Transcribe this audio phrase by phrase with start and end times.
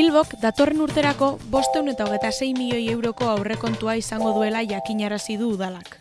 [0.00, 5.98] Estadok datorren urterako bosteun eta hogeta 6 milioi euroko aurrekontua izango duela jakinarazi du udalak.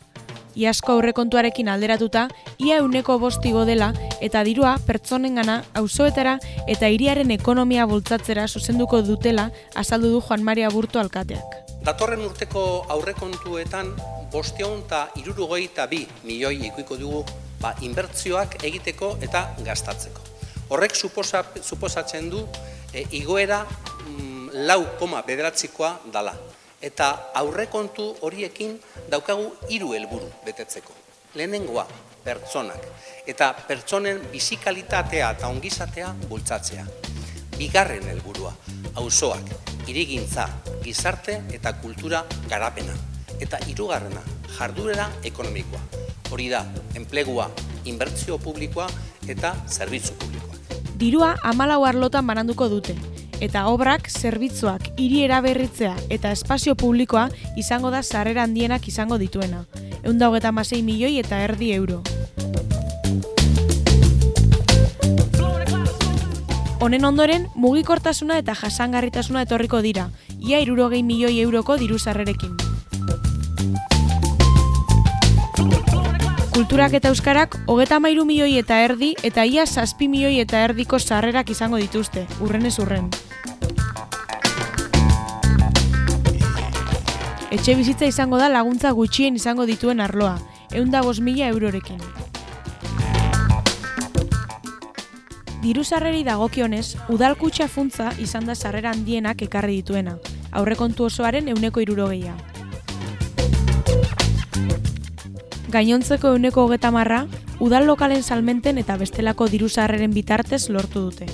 [0.56, 2.30] Iasko aurrekontuarekin alderatuta,
[2.64, 3.90] ia euneko bostigo dela
[4.24, 6.38] eta dirua pertsonengana auzoetara
[6.76, 11.60] eta hiriaren ekonomia bultzatzera zuzenduko dutela azaldu du Juan Maria Burto alkateak.
[11.84, 13.92] Datorren urteko aurrekontuetan
[14.32, 17.26] bosteun eta irurugoi eta bi milioi ikuiko dugu
[17.60, 20.24] ba, inbertzioak egiteko eta gastatzeko.
[20.70, 22.48] Horrek suposa, suposatzen du
[22.94, 23.66] e, igoera
[24.68, 26.34] lau koma bederatzikoa dala.
[26.82, 28.78] Eta aurrekontu horiekin
[29.12, 30.94] daukagu hiru helburu betetzeko.
[31.36, 31.86] Lehenengoa,
[32.24, 32.86] pertsonak.
[33.28, 36.86] Eta pertsonen bizikalitatea eta ongizatea bultzatzea.
[37.60, 38.54] Bigarren helburua,
[38.96, 39.52] auzoak,
[39.88, 40.48] irigintza,
[40.84, 42.96] gizarte eta kultura garapena.
[43.40, 44.24] Eta hirugarrena,
[44.58, 45.82] jardurera ekonomikoa.
[46.32, 46.64] Hori da,
[46.96, 47.50] enplegua,
[47.86, 48.88] inbertzio publikoa
[49.28, 50.56] eta zerbitzu publikoa.
[51.00, 52.96] Dirua amalau arlotan bananduko dute,
[53.40, 59.66] eta obrak, zerbitzuak, hiri eraberritzea eta espazio publikoa izango da sarrera handienak izango dituena.
[60.04, 62.02] Eunda hogeta masei milioi eta erdi euro.
[66.80, 72.56] Honen ondoren, mugikortasuna eta jasangarritasuna etorriko dira, ia irurogei milioi euroko diru sarrerekin.
[76.60, 81.50] Kulturak eta Euskarak hogeta mairu milioi eta erdi eta ia zazpi milioi eta erdiko sarrerak
[81.56, 83.08] izango dituzte, urrenez urren.
[87.50, 90.36] Etxe bizitza izango da laguntza gutxien izango dituen arloa,
[90.70, 91.98] eunda mila eurorekin.
[95.64, 100.20] Diru sarreri dagokionez, udalkutxa funtza izan da sarrera handienak ekarri dituena,
[100.52, 102.36] aurrekontu osoaren euneko irurogeia.
[105.70, 107.26] Gainontzeko euneko hogeta marra,
[107.60, 111.26] udal lokalen salmenten eta bestelako diru sarreren bitartez lortu dute.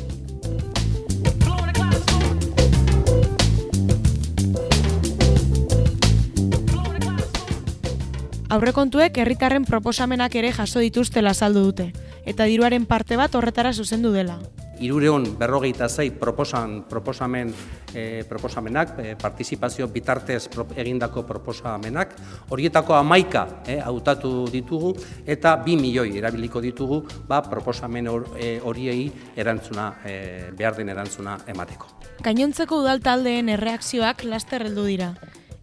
[8.56, 11.90] Aurrekontuek herritarren proposamenak ere jaso dituztela saldu dute,
[12.24, 14.38] eta diruaren parte bat horretara zuzendu dela.
[14.80, 17.52] Irureon berrogeita zei proposan, proposamen,
[17.92, 22.16] e, proposamenak, e, partizipazio bitartez egindako proposamenak,
[22.48, 24.96] horietako amaika e, hautatu ditugu
[25.28, 31.92] eta bi milioi erabiliko ditugu ba, proposamen e, horiei erantzuna, e, behar den erantzuna emateko.
[32.24, 35.16] Gainontzeko udal taldeen erreakzioak laster heldu dira.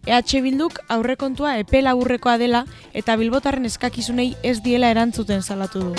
[0.05, 5.93] EH Bilduk aurrekontua epe laburrekoa dela eta bilbotarren eskakizunei ez diela erantzuten salatu du.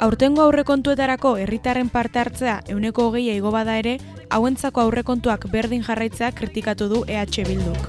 [0.00, 3.98] Aurtengo aurrekontuetarako herritarren parte hartzea euneko hogeia igo bada ere,
[4.30, 7.88] hauentzako aurrekontuak berdin jarraitzea kritikatu du EH Bilduk.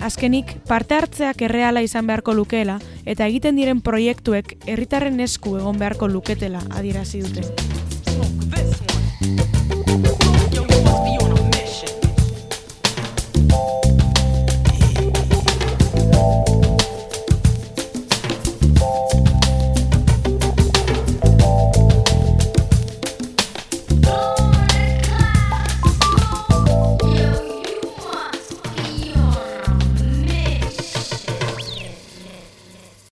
[0.00, 6.08] Azkenik, parte hartzeak erreala izan beharko lukeela eta egiten diren proiektuek herritarren esku egon beharko
[6.08, 7.46] luketela adierazi dute.